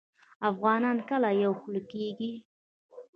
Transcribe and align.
افغانان 0.49 0.97
کله 1.09 1.29
یوه 1.43 1.55
خوله 1.59 1.81
کیږي؟ 1.91 2.31